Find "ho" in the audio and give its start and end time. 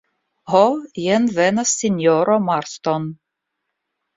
0.53-0.61